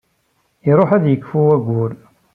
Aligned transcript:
Iṛuḥ 0.69 0.89
ad 0.93 1.05
yekfu 1.07 1.39
waggur. 1.45 1.91